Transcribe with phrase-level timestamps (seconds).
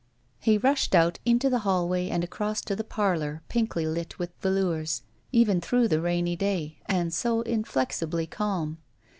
[0.39, 5.03] He rushed out into the hallway and across to the parlor pinkly lit with velours,
[5.31, 8.79] even through the rainy day, and so inflexibly calm.